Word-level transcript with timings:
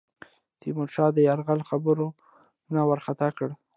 د 0.49 0.51
تیمورشاه 0.61 1.09
د 1.13 1.17
یرغل 1.27 1.59
خبرونو 1.69 2.79
وارخطا 2.89 3.29
کړه. 3.37 3.53